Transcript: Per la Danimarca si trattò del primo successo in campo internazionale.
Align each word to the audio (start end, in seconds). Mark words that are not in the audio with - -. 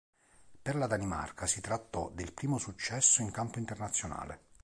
Per 0.63 0.75
la 0.75 0.87
Danimarca 0.87 1.45
si 1.45 1.61
trattò 1.61 2.09
del 2.09 2.33
primo 2.33 2.57
successo 2.57 3.21
in 3.21 3.29
campo 3.29 3.59
internazionale. 3.59 4.45